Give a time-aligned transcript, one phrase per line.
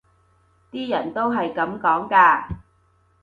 [0.71, 2.47] 啲人都係噉講㗎